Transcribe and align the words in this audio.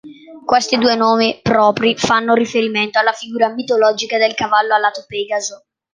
Questi 0.45 0.79
due 0.79 0.95
nomi 0.95 1.41
propri 1.43 1.95
fanno 1.95 2.33
riferimento 2.33 2.97
alla 2.97 3.11
figura 3.11 3.49
mitologica 3.53 4.17
del 4.17 4.33
cavallo 4.33 4.73
alato 4.73 5.03
Pegaso. 5.07 5.67